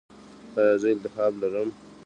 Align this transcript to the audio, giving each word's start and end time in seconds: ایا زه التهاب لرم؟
ایا 0.59 0.75
زه 0.81 0.89
التهاب 0.95 1.33
لرم؟ 1.41 1.69